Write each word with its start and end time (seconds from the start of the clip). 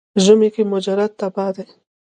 ژمي 0.23 0.49
کې 0.55 0.63
مجرد 0.73 1.11
تبا 1.19 1.47
دی. 1.55 1.65